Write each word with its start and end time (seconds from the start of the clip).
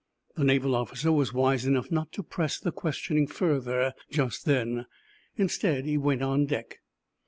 The 0.35 0.43
naval 0.43 0.73
officer 0.73 1.11
was 1.11 1.31
wise 1.31 1.67
enough 1.67 1.91
not 1.91 2.11
to 2.13 2.23
press 2.23 2.57
the 2.59 2.71
questioning 2.71 3.27
further 3.27 3.93
just 4.09 4.45
then. 4.45 4.87
Instead, 5.37 5.85
he 5.85 5.95
went 5.95 6.23
on 6.23 6.47
deck. 6.47 6.79